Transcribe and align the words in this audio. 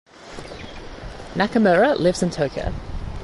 Nakamura 1.35 1.95
lives 1.99 2.23
in 2.23 2.31
Tokyo. 2.31 2.73